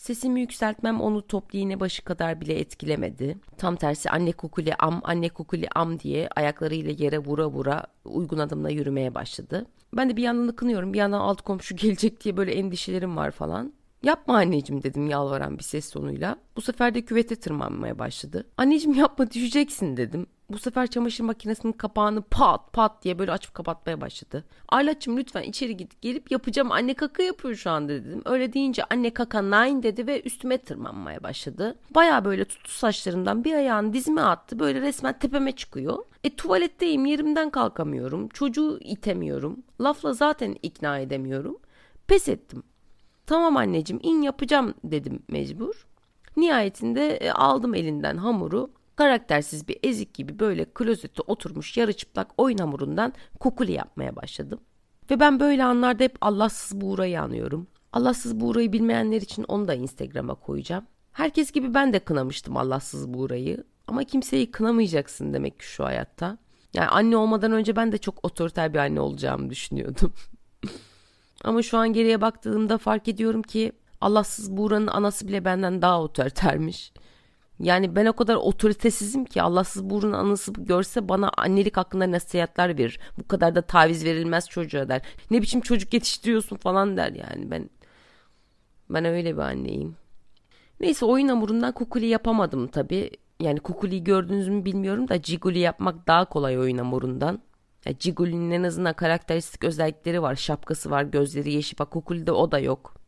Sesimi 0.00 0.40
yükseltmem 0.40 1.00
onu 1.00 1.26
toplu 1.26 1.58
iğne 1.58 1.80
başı 1.80 2.04
kadar 2.04 2.40
bile 2.40 2.58
etkilemedi. 2.58 3.38
Tam 3.58 3.76
tersi 3.76 4.10
anne 4.10 4.32
kukuli 4.32 4.74
am, 4.74 5.00
anne 5.04 5.28
kukuli 5.28 5.68
am 5.74 6.00
diye 6.00 6.28
ayaklarıyla 6.36 6.92
yere 6.98 7.18
vura 7.18 7.50
vura 7.50 7.86
uygun 8.04 8.38
adımla 8.38 8.70
yürümeye 8.70 9.14
başladı. 9.14 9.66
Ben 9.92 10.10
de 10.10 10.16
bir 10.16 10.22
yandan 10.22 10.48
ıkınıyorum 10.48 10.92
bir 10.92 10.98
yandan 10.98 11.20
alt 11.20 11.42
komşu 11.42 11.76
gelecek 11.76 12.24
diye 12.24 12.36
böyle 12.36 12.52
endişelerim 12.52 13.16
var 13.16 13.30
falan. 13.30 13.72
Yapma 14.02 14.36
anneciğim 14.36 14.82
dedim 14.82 15.08
yalvaran 15.08 15.58
bir 15.58 15.62
ses 15.64 15.90
tonuyla. 15.90 16.36
Bu 16.56 16.60
sefer 16.60 16.94
de 16.94 17.04
küvete 17.04 17.36
tırmanmaya 17.36 17.98
başladı. 17.98 18.46
Anneciğim 18.56 18.98
yapma 18.98 19.30
düşeceksin 19.30 19.96
dedim. 19.96 20.26
Bu 20.50 20.58
sefer 20.58 20.86
çamaşır 20.86 21.24
makinesinin 21.24 21.72
kapağını 21.72 22.22
pat 22.22 22.72
pat 22.72 23.04
diye 23.04 23.18
böyle 23.18 23.32
açıp 23.32 23.54
kapatmaya 23.54 24.00
başladı. 24.00 24.44
Aylaç'ım 24.68 25.16
lütfen 25.16 25.42
içeri 25.42 25.76
git 25.76 26.02
gelip 26.02 26.30
yapacağım 26.30 26.72
anne 26.72 26.94
kaka 26.94 27.22
yapıyor 27.22 27.54
şu 27.54 27.70
anda 27.70 27.92
dedim. 27.92 28.22
Öyle 28.24 28.52
deyince 28.52 28.84
anne 28.84 29.14
kaka 29.14 29.42
nine 29.42 29.82
dedi 29.82 30.06
ve 30.06 30.22
üstüme 30.22 30.58
tırmanmaya 30.58 31.22
başladı. 31.22 31.78
Baya 31.94 32.24
böyle 32.24 32.44
tuttu 32.44 32.70
saçlarından 32.70 33.44
bir 33.44 33.54
ayağını 33.54 33.92
dizime 33.92 34.20
attı 34.20 34.58
böyle 34.58 34.80
resmen 34.80 35.18
tepeme 35.18 35.52
çıkıyor. 35.52 35.98
E 36.24 36.36
tuvaletteyim 36.36 37.06
yerimden 37.06 37.50
kalkamıyorum 37.50 38.28
çocuğu 38.28 38.78
itemiyorum 38.80 39.62
lafla 39.80 40.12
zaten 40.12 40.56
ikna 40.62 40.98
edemiyorum. 40.98 41.58
Pes 42.06 42.28
ettim. 42.28 42.62
Tamam 43.26 43.56
anneciğim 43.56 44.00
in 44.02 44.22
yapacağım 44.22 44.74
dedim 44.84 45.22
mecbur. 45.28 45.86
Nihayetinde 46.36 47.16
e, 47.16 47.30
aldım 47.30 47.74
elinden 47.74 48.16
hamuru 48.16 48.70
karaktersiz 49.00 49.68
bir 49.68 49.78
ezik 49.82 50.14
gibi 50.14 50.38
böyle 50.38 50.64
klozette 50.64 51.22
oturmuş 51.26 51.76
yarı 51.76 51.92
çıplak 51.92 52.30
oyun 52.36 52.58
hamurundan 52.58 53.12
kukuli 53.40 53.72
yapmaya 53.72 54.16
başladım. 54.16 54.60
Ve 55.10 55.20
ben 55.20 55.40
böyle 55.40 55.64
anlarda 55.64 56.04
hep 56.04 56.16
Allahsız 56.20 56.80
Buğra'yı 56.80 57.22
anıyorum. 57.22 57.66
Allahsız 57.92 58.40
Buğra'yı 58.40 58.72
bilmeyenler 58.72 59.20
için 59.20 59.44
onu 59.48 59.68
da 59.68 59.74
Instagram'a 59.74 60.34
koyacağım. 60.34 60.84
Herkes 61.12 61.52
gibi 61.52 61.74
ben 61.74 61.92
de 61.92 61.98
kınamıştım 61.98 62.56
Allahsız 62.56 63.14
Buğra'yı. 63.14 63.64
Ama 63.86 64.04
kimseyi 64.04 64.50
kınamayacaksın 64.50 65.32
demek 65.34 65.60
ki 65.60 65.66
şu 65.66 65.84
hayatta. 65.84 66.38
Yani 66.74 66.88
anne 66.88 67.16
olmadan 67.16 67.52
önce 67.52 67.76
ben 67.76 67.92
de 67.92 67.98
çok 67.98 68.24
otoriter 68.24 68.74
bir 68.74 68.78
anne 68.78 69.00
olacağımı 69.00 69.50
düşünüyordum. 69.50 70.12
Ama 71.44 71.62
şu 71.62 71.78
an 71.78 71.92
geriye 71.92 72.20
baktığımda 72.20 72.78
fark 72.78 73.08
ediyorum 73.08 73.42
ki 73.42 73.72
Allahsız 74.00 74.56
Buğra'nın 74.56 74.86
anası 74.86 75.28
bile 75.28 75.44
benden 75.44 75.82
daha 75.82 76.02
otoritermiş. 76.02 76.92
Yani 77.60 77.96
ben 77.96 78.06
o 78.06 78.12
kadar 78.12 78.34
otoritesizim 78.34 79.24
ki 79.24 79.42
Allahsız 79.42 79.90
Buğra'nın 79.90 80.12
anası 80.12 80.52
görse 80.52 81.08
bana 81.08 81.30
annelik 81.36 81.76
hakkında 81.76 82.10
nasihatler 82.10 82.78
verir. 82.78 83.00
Bu 83.18 83.28
kadar 83.28 83.54
da 83.54 83.62
taviz 83.62 84.04
verilmez 84.04 84.48
çocuğa 84.48 84.88
der. 84.88 85.02
Ne 85.30 85.42
biçim 85.42 85.60
çocuk 85.60 85.94
yetiştiriyorsun 85.94 86.56
falan 86.56 86.96
der 86.96 87.12
yani. 87.12 87.50
Ben 87.50 87.70
ben 88.90 89.04
öyle 89.04 89.36
bir 89.36 89.42
anneyim. 89.42 89.96
Neyse 90.80 91.06
oyun 91.06 91.28
hamurundan 91.28 91.72
kukuli 91.72 92.06
yapamadım 92.06 92.68
tabi. 92.68 93.10
Yani 93.40 93.60
kukuli 93.60 94.04
gördünüz 94.04 94.48
mü 94.48 94.64
bilmiyorum 94.64 95.08
da 95.08 95.22
ciguli 95.22 95.58
yapmak 95.58 96.06
daha 96.06 96.24
kolay 96.24 96.58
oyun 96.58 96.78
hamurundan. 96.78 97.40
Ya 97.84 97.98
Ciguli'nin 97.98 98.50
en 98.50 98.62
azından 98.62 98.92
karakteristik 98.94 99.64
özellikleri 99.64 100.22
var. 100.22 100.34
Şapkası 100.34 100.90
var, 100.90 101.02
gözleri 101.02 101.52
yeşil. 101.52 101.78
Bak 101.78 101.90
Kukuli'de 101.90 102.32
o 102.32 102.52
da 102.52 102.58
yok. 102.58 102.99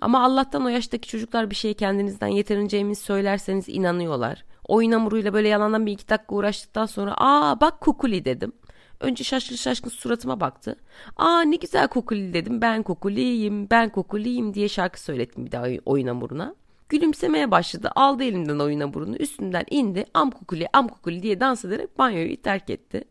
Ama 0.00 0.24
Allah'tan 0.24 0.64
o 0.64 0.68
yaştaki 0.68 1.08
çocuklar 1.08 1.50
bir 1.50 1.54
şeyi 1.54 1.74
kendinizden 1.74 2.26
yeterince 2.26 2.76
emin 2.76 2.94
söylerseniz 2.94 3.68
inanıyorlar. 3.68 4.44
Oyun 4.68 4.92
hamuruyla 4.92 5.32
böyle 5.32 5.48
yalandan 5.48 5.86
bir 5.86 5.92
iki 5.92 6.08
dakika 6.08 6.34
uğraştıktan 6.34 6.86
sonra 6.86 7.14
aa 7.16 7.60
bak 7.60 7.80
Kukuli 7.80 8.24
dedim. 8.24 8.52
Önce 9.00 9.24
şaşkın 9.24 9.56
şaşkın 9.56 9.90
suratıma 9.90 10.40
baktı. 10.40 10.76
Aa 11.16 11.40
ne 11.40 11.56
güzel 11.56 11.88
Kukuli 11.88 12.32
dedim. 12.32 12.60
Ben 12.60 12.82
Kukuli'yim, 12.82 13.70
ben 13.70 13.88
Kukuli'yim 13.88 14.54
diye 14.54 14.68
şarkı 14.68 15.02
söylettim 15.02 15.46
bir 15.46 15.52
daha 15.52 15.66
oyun 15.86 16.06
hamuruna. 16.06 16.54
Gülümsemeye 16.88 17.50
başladı. 17.50 17.90
Aldı 17.96 18.24
elimden 18.24 18.58
oyun 18.58 18.80
hamurunu 18.80 19.16
üstünden 19.16 19.64
indi. 19.70 20.06
Am 20.14 20.30
Kukuli, 20.30 20.68
am 20.72 20.88
Kukuli 20.88 21.22
diye 21.22 21.40
dans 21.40 21.64
ederek 21.64 21.98
banyoyu 21.98 22.42
terk 22.42 22.70
etti. 22.70 23.04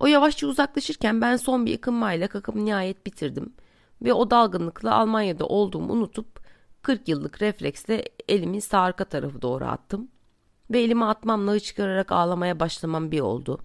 O 0.00 0.06
yavaşça 0.06 0.46
uzaklaşırken 0.46 1.20
ben 1.20 1.36
son 1.36 1.66
bir 1.66 1.76
ıkınmayla 1.76 2.28
kakamı 2.28 2.64
nihayet 2.64 3.06
bitirdim. 3.06 3.52
Ve 4.02 4.12
o 4.12 4.30
dalgınlıkla 4.30 4.94
Almanya'da 4.94 5.46
olduğumu 5.46 5.92
unutup 5.92 6.40
40 6.82 7.08
yıllık 7.08 7.42
refleksle 7.42 8.04
elimi 8.28 8.60
sağ 8.60 8.80
arka 8.80 9.04
tarafı 9.04 9.42
doğru 9.42 9.64
attım. 9.64 10.08
Ve 10.70 10.80
elimi 10.80 11.04
atmamla 11.04 11.52
hıçkırarak 11.52 12.12
ağlamaya 12.12 12.60
başlamam 12.60 13.10
bir 13.10 13.20
oldu. 13.20 13.60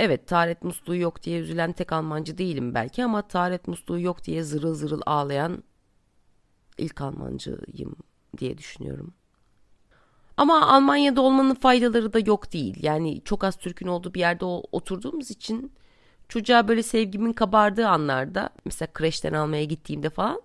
Evet 0.00 0.26
taharet 0.26 0.64
musluğu 0.64 0.96
yok 0.96 1.22
diye 1.22 1.40
üzülen 1.40 1.72
tek 1.72 1.92
Almancı 1.92 2.38
değilim 2.38 2.74
belki 2.74 3.04
ama 3.04 3.22
taharet 3.22 3.68
musluğu 3.68 4.00
yok 4.00 4.24
diye 4.24 4.42
zırıl 4.42 4.74
zırıl 4.74 5.00
ağlayan 5.06 5.62
ilk 6.78 7.00
Almancıyım 7.00 7.96
diye 8.38 8.58
düşünüyorum. 8.58 9.14
Ama 10.36 10.68
Almanya'da 10.68 11.20
olmanın 11.20 11.54
faydaları 11.54 12.12
da 12.12 12.18
yok 12.18 12.52
değil. 12.52 12.76
Yani 12.82 13.22
çok 13.24 13.44
az 13.44 13.56
Türk'ün 13.56 13.86
olduğu 13.86 14.14
bir 14.14 14.20
yerde 14.20 14.44
oturduğumuz 14.44 15.30
için 15.30 15.72
çocuğa 16.28 16.68
böyle 16.68 16.82
sevgimin 16.82 17.32
kabardığı 17.32 17.88
anlarda 17.88 18.50
mesela 18.64 18.92
kreşten 18.92 19.32
almaya 19.32 19.64
gittiğimde 19.64 20.10
falan 20.10 20.40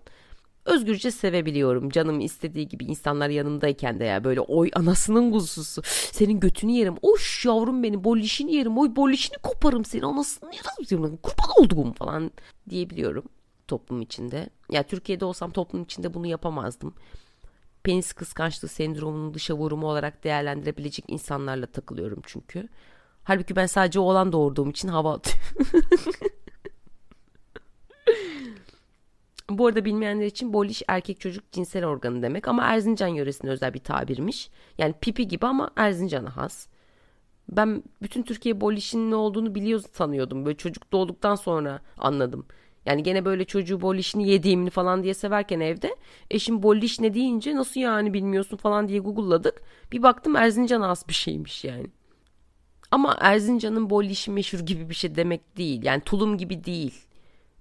özgürce 0.65 1.11
sevebiliyorum. 1.11 1.89
Canım 1.89 2.19
istediği 2.19 2.67
gibi 2.67 2.85
insanlar 2.85 3.29
yanımdayken 3.29 3.99
de 3.99 4.05
ya 4.05 4.23
böyle 4.23 4.39
oy 4.39 4.69
anasının 4.73 5.31
kuzusu 5.31 5.81
senin 6.11 6.39
götünü 6.39 6.71
yerim. 6.71 6.95
Oş 7.01 7.45
yavrum 7.45 7.83
benim 7.83 8.03
bolişini 8.03 8.55
yerim. 8.55 8.77
Oy 8.77 8.95
bolişini 8.95 9.37
koparım 9.37 9.85
seni 9.85 10.05
anasını 10.05 10.51
yerim. 10.53 11.17
Kurban 11.17 11.49
olduğum 11.59 11.93
falan 11.93 12.31
diyebiliyorum 12.69 13.23
toplum 13.67 14.01
içinde. 14.01 14.49
Ya 14.71 14.83
Türkiye'de 14.83 15.25
olsam 15.25 15.51
toplum 15.51 15.83
içinde 15.83 16.13
bunu 16.13 16.27
yapamazdım 16.27 16.93
penis 17.83 18.13
kıskançlığı 18.13 18.67
sendromunun 18.67 19.33
dışa 19.33 19.53
vurumu 19.53 19.87
olarak 19.87 20.23
değerlendirebilecek 20.23 21.05
insanlarla 21.07 21.65
takılıyorum 21.65 22.21
çünkü. 22.25 22.69
Halbuki 23.29 23.55
ben 23.55 23.65
sadece 23.65 23.99
oğlan 23.99 24.31
doğurduğum 24.31 24.69
için 24.69 24.87
hava 24.87 25.13
atıyorum. 25.13 25.41
Bu 29.49 29.67
arada 29.67 29.85
bilmeyenler 29.85 30.25
için 30.25 30.53
boliş 30.53 30.83
erkek 30.87 31.19
çocuk 31.19 31.51
cinsel 31.51 31.85
organı 31.85 32.21
demek 32.21 32.47
ama 32.47 32.63
Erzincan 32.63 33.07
yöresine 33.07 33.49
özel 33.49 33.73
bir 33.73 33.79
tabirmiş. 33.79 34.49
Yani 34.77 34.93
pipi 35.01 35.27
gibi 35.27 35.45
ama 35.45 35.71
Erzincan'a 35.75 36.37
has. 36.37 36.67
Ben 37.49 37.83
bütün 38.01 38.23
Türkiye 38.23 38.61
bolişin 38.61 39.11
ne 39.11 39.15
olduğunu 39.15 39.55
biliyor 39.55 39.83
sanıyordum. 39.93 40.45
Böyle 40.45 40.57
çocuk 40.57 40.91
doğduktan 40.91 41.35
sonra 41.35 41.81
anladım. 41.97 42.45
Yani 42.85 43.03
gene 43.03 43.25
böyle 43.25 43.45
çocuğu 43.45 43.81
bollişini 43.81 44.29
yediğimini 44.29 44.69
falan 44.69 45.03
diye 45.03 45.13
severken 45.13 45.59
evde 45.59 45.95
eşim 46.31 46.63
bolliş 46.63 46.99
ne 46.99 47.13
deyince 47.13 47.55
nasıl 47.55 47.79
yani 47.79 48.13
bilmiyorsun 48.13 48.57
falan 48.57 48.87
diye 48.87 48.99
google'ladık. 48.99 49.61
Bir 49.91 50.03
baktım 50.03 50.35
Erzincan 50.35 50.81
az 50.81 51.07
bir 51.07 51.13
şeymiş 51.13 51.63
yani. 51.63 51.87
Ama 52.91 53.17
Erzincan'ın 53.19 53.89
bollişi 53.89 54.31
meşhur 54.31 54.59
gibi 54.59 54.89
bir 54.89 54.95
şey 54.95 55.15
demek 55.15 55.57
değil. 55.57 55.83
Yani 55.83 56.01
tulum 56.01 56.37
gibi 56.37 56.63
değil. 56.63 57.05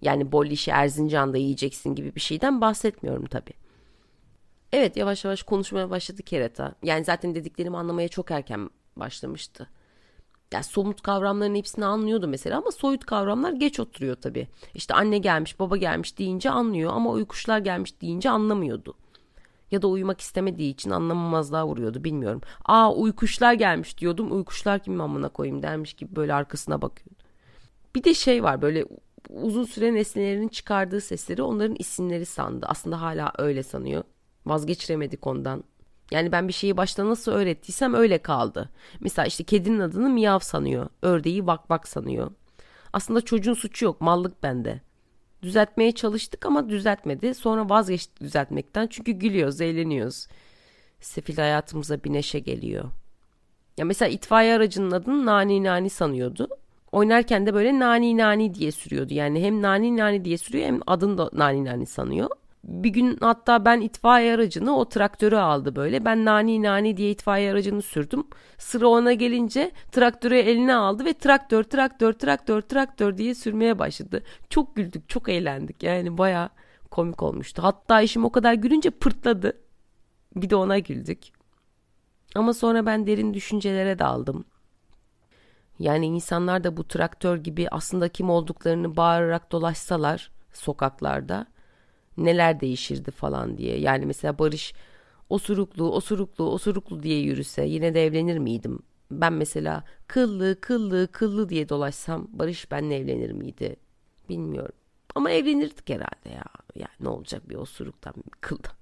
Yani 0.03 0.33
bollişi 0.33 0.71
Erzincan'da 0.71 1.39
yiyeceksin 1.39 1.95
gibi 1.95 2.15
bir 2.15 2.21
şeyden 2.21 2.61
bahsetmiyorum 2.61 3.27
tabii. 3.27 3.55
Evet 4.73 4.97
yavaş 4.97 5.25
yavaş 5.25 5.43
konuşmaya 5.43 5.91
başladı 5.91 6.23
kereta. 6.23 6.75
Yani 6.83 7.05
zaten 7.05 7.35
dediklerimi 7.35 7.77
anlamaya 7.77 8.09
çok 8.09 8.31
erken 8.31 8.71
başlamıştı 8.97 9.69
yani 10.53 10.65
somut 10.65 11.03
kavramların 11.03 11.55
hepsini 11.55 11.85
anlıyordu 11.85 12.29
mesela 12.29 12.59
ama 12.59 12.71
soyut 12.71 13.07
kavramlar 13.07 13.53
geç 13.53 13.81
oturuyor 13.81 14.17
tabii. 14.17 14.49
İşte 14.75 14.95
anne 14.95 15.19
gelmiş, 15.19 15.61
baba 15.61 15.77
gelmiş 15.77 16.19
deyince 16.19 16.51
anlıyor 16.51 16.93
ama 16.95 17.11
uykuşlar 17.11 17.59
gelmiş 17.59 18.01
deyince 18.01 18.31
anlamıyordu. 18.31 18.95
Ya 19.71 19.83
da 19.83 19.87
uyumak 19.87 20.21
istemediği 20.21 20.71
için 20.71 20.91
anlamamazlığa 20.91 21.67
vuruyordu 21.67 22.05
bilmiyorum. 22.05 22.41
Aa 22.65 22.93
uykuşlar 22.95 23.53
gelmiş 23.53 23.99
diyordum. 23.99 24.37
Uykuşlar 24.37 24.79
kim 24.79 25.01
amına 25.01 25.29
koyayım 25.29 25.63
dermiş 25.63 25.95
gibi 25.95 26.17
böyle 26.17 26.35
arkasına 26.35 26.83
bakıyordu. 26.83 27.23
Bir 27.95 28.05
de 28.05 28.15
şey 28.15 28.43
var 28.43 28.63
böyle 28.63 28.85
uzun 29.31 29.65
süre 29.65 29.95
nesnelerin 29.95 30.49
çıkardığı 30.49 31.01
sesleri 31.01 31.43
onların 31.43 31.77
isimleri 31.79 32.27
sandı. 32.27 32.67
Aslında 32.69 33.01
hala 33.01 33.33
öyle 33.39 33.63
sanıyor. 33.63 34.03
Vazgeçiremedik 34.47 35.27
ondan. 35.27 35.65
Yani 36.11 36.33
ben 36.33 36.49
bir 36.49 36.53
şeyi 36.53 36.77
başta 36.77 37.09
nasıl 37.09 37.33
öğrettiysem 37.33 37.95
öyle 37.95 38.19
kaldı. 38.19 38.71
Mesela 39.01 39.27
işte 39.27 39.45
kedinin 39.45 39.81
adını 39.81 40.09
miyav 40.09 40.39
sanıyor. 40.39 40.89
Ördeği 41.03 41.47
vak 41.47 41.71
vak 41.71 41.89
sanıyor. 41.89 42.31
Aslında 42.93 43.21
çocuğun 43.21 43.55
suçu 43.55 43.85
yok. 43.85 44.01
Mallık 44.01 44.43
bende. 44.43 44.81
Düzeltmeye 45.43 45.93
çalıştık 45.93 46.47
ama 46.47 46.69
düzeltmedi. 46.69 47.35
Sonra 47.35 47.69
vazgeçti 47.69 48.21
düzeltmekten. 48.21 48.87
Çünkü 48.87 49.13
gülüyoruz, 49.13 49.61
eğleniyoruz. 49.61 50.27
Sefil 51.01 51.37
hayatımıza 51.37 52.05
bir 52.05 52.13
neşe 52.13 52.39
geliyor. 52.39 52.85
Ya 53.79 53.85
mesela 53.85 54.09
itfaiye 54.09 54.55
aracının 54.55 54.91
adını 54.91 55.27
Nani 55.27 55.65
Nani 55.65 55.91
sanıyordu. 55.91 56.49
Oynarken 56.93 57.47
de 57.47 57.55
böyle 57.55 57.79
nani 57.79 58.17
nani 58.17 58.55
diye 58.55 58.73
sürüyordu. 58.73 59.15
Yani 59.15 59.43
hem 59.43 59.63
nani 59.63 59.97
nani 59.97 60.25
diye 60.25 60.39
sürüyor 60.39 60.67
hem 60.67 60.81
adını 60.87 61.19
da 61.19 61.31
nani 61.33 61.65
nani 61.65 61.87
sanıyor. 61.87 62.31
Bir 62.69 62.91
gün 62.91 63.19
hatta 63.21 63.65
ben 63.65 63.81
itfaiye 63.81 64.35
aracını 64.35 64.77
o 64.77 64.89
traktörü 64.89 65.37
aldı 65.37 65.77
böyle. 65.77 66.05
Ben 66.05 66.25
nani 66.25 66.63
nani 66.63 66.97
diye 66.97 67.11
itfaiye 67.11 67.53
aracını 67.53 67.83
sürdüm. 67.83 68.25
Sıra 68.59 68.89
ona 68.89 69.13
gelince 69.13 69.71
traktörü 69.93 70.37
eline 70.37 70.75
aldı 70.75 71.05
ve 71.05 71.13
traktör 71.13 71.63
traktör 71.65 72.13
traktör 72.13 72.61
traktör 72.61 73.19
diye 73.19 73.35
sürmeye 73.35 73.79
başladı. 73.79 74.23
Çok 74.51 74.77
güldük 74.77 75.09
çok 75.09 75.29
eğlendik 75.29 75.83
yani 75.83 76.19
baya 76.19 76.51
komik 76.91 77.23
olmuştu. 77.23 77.63
Hatta 77.63 78.01
işim 78.01 78.25
o 78.25 78.33
kadar 78.33 78.55
gülünce 78.55 78.91
pırtladı. 78.91 79.53
Bir 80.37 80.51
de 80.51 80.57
ona 80.57 80.79
güldük. 80.79 81.19
Ama 82.35 82.55
sonra 82.55 82.87
ben 82.87 83.07
derin 83.07 83.35
düşüncelere 83.35 83.99
daldım. 83.99 84.45
Yani 85.79 86.07
insanlar 86.07 86.65
da 86.65 86.77
bu 86.77 86.89
traktör 86.89 87.37
gibi 87.37 87.69
aslında 87.71 88.09
kim 88.09 88.31
olduklarını 88.31 88.97
bağırarak 88.97 89.53
dolaşsalar 89.53 90.31
sokaklarda 90.53 91.47
neler 92.25 92.61
değişirdi 92.61 93.11
falan 93.11 93.59
diye. 93.59 93.79
Yani 93.79 94.07
mesela 94.07 94.39
Barış 94.39 94.75
osuruklu, 95.29 95.93
osuruklu, 95.93 96.51
osuruklu 96.51 97.03
diye 97.03 97.21
yürüse 97.21 97.65
yine 97.67 97.95
de 97.95 98.07
evlenir 98.07 98.39
miydim? 98.39 98.79
Ben 99.11 99.33
mesela 99.33 99.85
kıllı, 100.07 100.61
kıllı, 100.61 101.09
kıllı 101.13 101.49
diye 101.49 101.69
dolaşsam 101.69 102.29
Barış 102.33 102.71
benle 102.71 102.97
evlenir 102.97 103.33
miydi? 103.33 103.77
Bilmiyorum. 104.29 104.75
Ama 105.15 105.31
evlenirdik 105.31 105.89
herhalde 105.89 106.29
ya. 106.35 106.45
Yani 106.75 106.95
ne 107.01 107.09
olacak 107.09 107.49
bir 107.49 107.55
osuruktan, 107.55 108.15
bir 108.17 108.41
kıldan. 108.41 108.73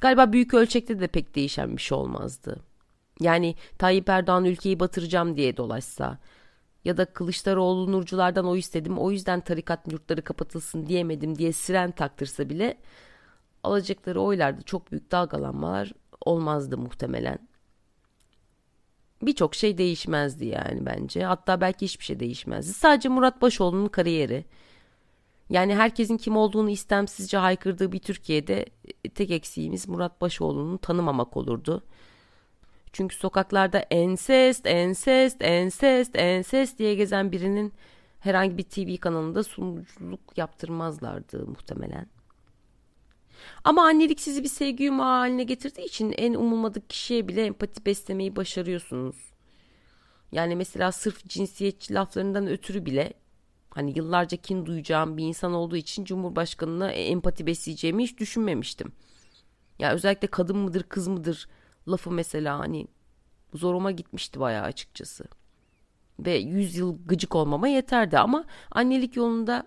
Galiba 0.00 0.32
büyük 0.32 0.54
ölçekte 0.54 1.00
de 1.00 1.06
pek 1.06 1.34
değişen 1.34 1.76
bir 1.76 1.82
şey 1.82 1.98
olmazdı. 1.98 2.60
Yani 3.20 3.54
Tayyip 3.78 4.08
Erdoğan 4.08 4.44
ülkeyi 4.44 4.80
batıracağım 4.80 5.36
diye 5.36 5.56
dolaşsa 5.56 6.18
ya 6.88 6.96
da 6.96 7.04
Kılıçdaroğlu 7.04 7.92
Nurculardan 7.92 8.46
o 8.46 8.56
istedim 8.56 8.98
o 8.98 9.10
yüzden 9.10 9.40
tarikat 9.40 9.92
yurtları 9.92 10.22
kapatılsın 10.22 10.86
diyemedim 10.86 11.38
diye 11.38 11.52
siren 11.52 11.90
taktırsa 11.90 12.50
bile 12.50 12.78
alacakları 13.62 14.20
oylarda 14.20 14.62
çok 14.62 14.92
büyük 14.92 15.10
dalgalanmalar 15.10 15.92
olmazdı 16.20 16.78
muhtemelen. 16.78 17.38
Birçok 19.22 19.54
şey 19.54 19.78
değişmezdi 19.78 20.46
yani 20.46 20.86
bence. 20.86 21.24
Hatta 21.24 21.60
belki 21.60 21.84
hiçbir 21.84 22.04
şey 22.04 22.20
değişmezdi. 22.20 22.72
Sadece 22.72 23.08
Murat 23.08 23.42
Başoğlu'nun 23.42 23.88
kariyeri. 23.88 24.44
Yani 25.50 25.74
herkesin 25.74 26.16
kim 26.16 26.36
olduğunu 26.36 26.70
istemsizce 26.70 27.36
haykırdığı 27.36 27.92
bir 27.92 27.98
Türkiye'de 27.98 28.66
tek 29.14 29.30
eksiğimiz 29.30 29.88
Murat 29.88 30.20
Başoğlu'nu 30.20 30.78
tanımamak 30.78 31.36
olurdu. 31.36 31.84
Çünkü 32.92 33.16
sokaklarda 33.16 33.78
ensest, 33.78 34.66
ensest, 34.66 35.42
ensest, 35.42 36.16
ensest 36.16 36.78
diye 36.78 36.94
gezen 36.94 37.32
birinin 37.32 37.72
herhangi 38.20 38.58
bir 38.58 38.62
TV 38.62 38.96
kanalında 39.00 39.44
sunuculuk 39.44 40.20
yaptırmazlardı 40.38 41.46
muhtemelen. 41.46 42.06
Ama 43.64 43.82
annelik 43.82 44.20
sizi 44.20 44.42
bir 44.42 44.48
sevgi 44.48 44.84
yumağı 44.84 45.18
haline 45.18 45.44
getirdiği 45.44 45.84
için 45.84 46.14
en 46.18 46.34
umulmadık 46.34 46.90
kişiye 46.90 47.28
bile 47.28 47.44
empati 47.44 47.86
beslemeyi 47.86 48.36
başarıyorsunuz. 48.36 49.16
Yani 50.32 50.56
mesela 50.56 50.92
sırf 50.92 51.28
cinsiyetçi 51.28 51.94
laflarından 51.94 52.46
ötürü 52.46 52.86
bile 52.86 53.12
hani 53.70 53.98
yıllarca 53.98 54.36
kin 54.36 54.66
duyacağım 54.66 55.16
bir 55.16 55.24
insan 55.24 55.52
olduğu 55.52 55.76
için 55.76 56.04
Cumhurbaşkanına 56.04 56.92
empati 56.92 57.46
besleyeceğimi 57.46 58.02
hiç 58.02 58.18
düşünmemiştim. 58.18 58.92
Ya 59.78 59.92
özellikle 59.92 60.28
kadın 60.28 60.56
mıdır 60.56 60.82
kız 60.82 61.08
mıdır 61.08 61.48
lafı 61.90 62.10
mesela 62.10 62.58
hani 62.58 62.86
zoruma 63.54 63.90
gitmişti 63.90 64.40
bayağı 64.40 64.64
açıkçası. 64.64 65.24
Ve 66.20 66.34
yüz 66.34 66.76
yıl 66.76 66.98
gıcık 67.06 67.34
olmama 67.34 67.68
yeterdi 67.68 68.18
ama 68.18 68.44
annelik 68.70 69.16
yolunda 69.16 69.66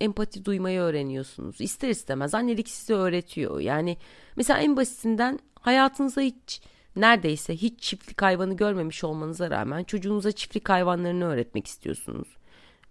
empati 0.00 0.44
duymayı 0.44 0.80
öğreniyorsunuz. 0.80 1.60
İster 1.60 1.88
istemez 1.88 2.34
annelik 2.34 2.68
size 2.68 2.94
öğretiyor. 2.94 3.60
Yani 3.60 3.96
mesela 4.36 4.58
en 4.58 4.76
basitinden 4.76 5.38
hayatınıza 5.60 6.20
hiç 6.20 6.62
neredeyse 6.96 7.56
hiç 7.56 7.80
çiftlik 7.80 8.22
hayvanı 8.22 8.56
görmemiş 8.56 9.04
olmanıza 9.04 9.50
rağmen 9.50 9.84
çocuğunuza 9.84 10.32
çiftlik 10.32 10.68
hayvanlarını 10.68 11.24
öğretmek 11.24 11.66
istiyorsunuz. 11.66 12.36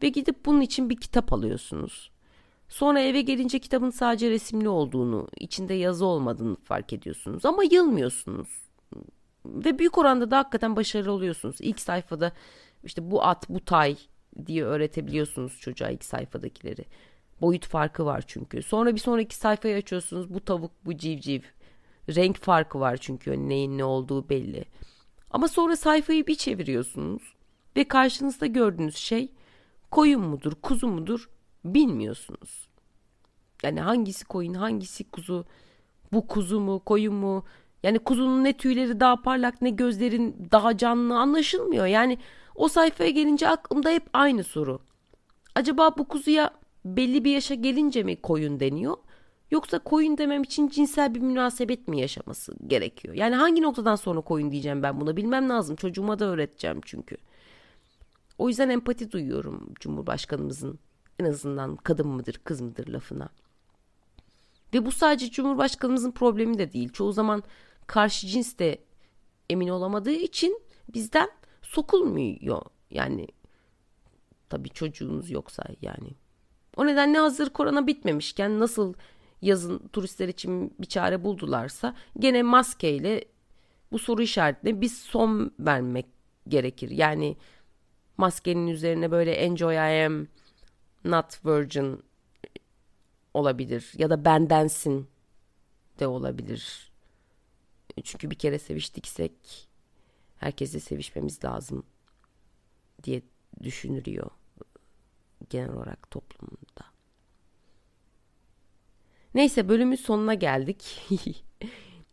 Ve 0.03 0.09
gidip 0.09 0.45
bunun 0.45 0.61
için 0.61 0.89
bir 0.89 0.97
kitap 0.97 1.33
alıyorsunuz. 1.33 2.11
Sonra 2.69 2.99
eve 2.99 3.21
gelince 3.21 3.59
kitabın 3.59 3.89
sadece 3.89 4.29
resimli 4.29 4.69
olduğunu, 4.69 5.27
içinde 5.39 5.73
yazı 5.73 6.05
olmadığını 6.05 6.55
fark 6.55 6.93
ediyorsunuz. 6.93 7.45
Ama 7.45 7.63
yılmıyorsunuz. 7.63 8.47
Ve 9.45 9.79
büyük 9.79 9.97
oranda 9.97 10.31
da 10.31 10.37
hakikaten 10.37 10.75
başarılı 10.75 11.11
oluyorsunuz. 11.11 11.55
İlk 11.59 11.79
sayfada 11.79 12.31
işte 12.83 13.11
bu 13.11 13.23
at, 13.23 13.49
bu 13.49 13.65
tay 13.65 13.97
diye 14.45 14.63
öğretebiliyorsunuz 14.63 15.59
çocuğa 15.59 15.89
ilk 15.89 16.05
sayfadakileri. 16.05 16.85
Boyut 17.41 17.67
farkı 17.67 18.05
var 18.05 18.23
çünkü. 18.27 18.63
Sonra 18.63 18.93
bir 18.93 18.99
sonraki 18.99 19.35
sayfayı 19.35 19.77
açıyorsunuz. 19.77 20.33
Bu 20.33 20.39
tavuk, 20.39 20.71
bu 20.85 20.97
civciv. 20.97 21.41
Renk 22.09 22.37
farkı 22.37 22.79
var 22.79 22.97
çünkü 22.97 23.49
neyin 23.49 23.77
ne 23.77 23.83
olduğu 23.83 24.29
belli. 24.29 24.65
Ama 25.31 25.47
sonra 25.47 25.75
sayfayı 25.75 26.27
bir 26.27 26.35
çeviriyorsunuz 26.35 27.21
ve 27.77 27.87
karşınızda 27.87 28.45
gördüğünüz 28.45 28.95
şey 28.95 29.31
koyun 29.91 30.21
mudur, 30.21 30.53
kuzu 30.61 30.87
mudur 30.87 31.29
bilmiyorsunuz. 31.65 32.67
Yani 33.63 33.81
hangisi 33.81 34.25
koyun, 34.25 34.53
hangisi 34.53 35.03
kuzu, 35.03 35.45
bu 36.13 36.27
kuzu 36.27 36.59
mu, 36.59 36.79
koyun 36.79 37.13
mu? 37.13 37.45
Yani 37.83 37.99
kuzunun 37.99 38.43
ne 38.43 38.53
tüyleri 38.53 38.99
daha 38.99 39.21
parlak, 39.21 39.61
ne 39.61 39.69
gözlerin 39.69 40.47
daha 40.51 40.77
canlı 40.77 41.17
anlaşılmıyor. 41.17 41.85
Yani 41.85 42.17
o 42.55 42.67
sayfaya 42.67 43.09
gelince 43.09 43.47
aklımda 43.47 43.89
hep 43.89 44.03
aynı 44.13 44.43
soru. 44.43 44.79
Acaba 45.55 45.97
bu 45.97 46.07
kuzuya 46.07 46.51
belli 46.85 47.23
bir 47.23 47.31
yaşa 47.31 47.55
gelince 47.55 48.03
mi 48.03 48.21
koyun 48.21 48.59
deniyor? 48.59 48.97
Yoksa 49.51 49.79
koyun 49.79 50.17
demem 50.17 50.43
için 50.43 50.67
cinsel 50.69 51.15
bir 51.15 51.19
münasebet 51.19 51.87
mi 51.87 52.01
yaşaması 52.01 52.55
gerekiyor? 52.67 53.15
Yani 53.15 53.35
hangi 53.35 53.61
noktadan 53.61 53.95
sonra 53.95 54.21
koyun 54.21 54.51
diyeceğim 54.51 54.83
ben 54.83 55.01
buna 55.01 55.17
bilmem 55.17 55.49
lazım. 55.49 55.75
Çocuğuma 55.75 56.19
da 56.19 56.25
öğreteceğim 56.25 56.81
çünkü. 56.85 57.17
O 58.37 58.49
yüzden 58.49 58.69
empati 58.69 59.11
duyuyorum 59.11 59.73
Cumhurbaşkanımızın 59.79 60.79
en 61.19 61.25
azından 61.25 61.75
kadın 61.75 62.07
mıdır 62.07 62.41
kız 62.43 62.61
mıdır 62.61 62.87
lafına. 62.87 63.29
Ve 64.73 64.85
bu 64.85 64.91
sadece 64.91 65.31
Cumhurbaşkanımızın 65.31 66.11
problemi 66.11 66.57
de 66.57 66.73
değil. 66.73 66.89
Çoğu 66.89 67.11
zaman 67.11 67.43
karşı 67.87 68.27
cins 68.27 68.57
de 68.57 68.83
emin 69.49 69.67
olamadığı 69.67 70.11
için 70.11 70.61
bizden 70.93 71.29
sokulmuyor. 71.61 72.61
Yani 72.91 73.27
tabii 74.49 74.69
çocuğunuz 74.69 75.31
yoksa 75.31 75.63
yani. 75.81 76.09
O 76.77 76.85
nedenle 76.85 77.17
hazır 77.17 77.49
korona 77.49 77.87
bitmemişken 77.87 78.59
nasıl 78.59 78.93
yazın 79.41 79.87
turistler 79.87 80.27
için 80.27 80.73
bir 80.79 80.85
çare 80.85 81.23
buldularsa 81.23 81.95
gene 82.19 82.43
maskeyle 82.43 83.25
bu 83.91 83.99
soru 83.99 84.21
işaretine 84.21 84.81
bir 84.81 84.89
son 84.89 85.51
vermek 85.59 86.05
gerekir. 86.47 86.89
Yani 86.89 87.37
maskenin 88.17 88.67
üzerine 88.67 89.11
böyle 89.11 89.31
enjoy 89.31 89.75
I 89.75 90.05
am 90.05 90.27
not 91.05 91.45
virgin 91.45 92.03
olabilir 93.33 93.91
ya 93.97 94.09
da 94.09 94.25
bendensin 94.25 95.07
de 95.99 96.07
olabilir. 96.07 96.91
Çünkü 98.03 98.29
bir 98.29 98.35
kere 98.35 98.59
seviştiksek 98.59 99.67
herkese 100.37 100.79
sevişmemiz 100.79 101.43
lazım 101.45 101.83
diye 103.03 103.21
düşünülüyor 103.63 104.29
genel 105.49 105.69
olarak 105.69 106.11
toplumda. 106.11 106.85
Neyse 109.33 109.69
bölümün 109.69 109.95
sonuna 109.95 110.33
geldik. 110.33 111.01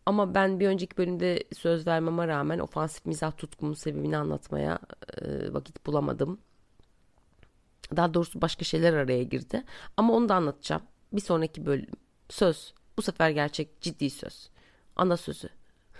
Ama 0.06 0.34
ben 0.34 0.60
bir 0.60 0.68
önceki 0.68 0.96
bölümde 0.96 1.44
söz 1.56 1.86
vermeme 1.86 2.28
rağmen 2.28 2.58
ofansif 2.58 3.06
mizah 3.06 3.36
tutkumun 3.36 3.74
sebebini 3.74 4.16
anlatmaya 4.16 4.78
e, 5.22 5.52
vakit 5.52 5.86
bulamadım. 5.86 6.38
Daha 7.96 8.14
doğrusu 8.14 8.40
başka 8.40 8.64
şeyler 8.64 8.92
araya 8.92 9.22
girdi. 9.22 9.64
Ama 9.96 10.12
onu 10.14 10.28
da 10.28 10.34
anlatacağım. 10.34 10.82
Bir 11.12 11.20
sonraki 11.20 11.66
bölüm. 11.66 11.90
Söz. 12.28 12.74
Bu 12.96 13.02
sefer 13.02 13.30
gerçek 13.30 13.80
ciddi 13.80 14.10
söz. 14.10 14.50
Ana 14.96 15.16
sözü. 15.16 15.48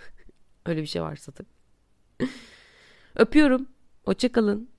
Öyle 0.65 0.81
bir 0.81 0.87
şey 0.87 1.01
varsa 1.01 1.31
tabii. 1.31 2.29
Öpüyorum. 3.15 3.67
Hoşçakalın. 4.05 4.72